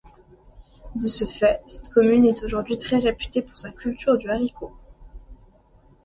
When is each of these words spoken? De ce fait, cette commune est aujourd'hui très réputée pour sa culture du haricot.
De 0.95 1.05
ce 1.05 1.25
fait, 1.25 1.61
cette 1.67 1.89
commune 1.89 2.25
est 2.25 2.43
aujourd'hui 2.43 2.79
très 2.79 2.97
réputée 2.97 3.43
pour 3.43 3.55
sa 3.55 3.69
culture 3.69 4.17
du 4.17 4.31
haricot. 4.31 4.73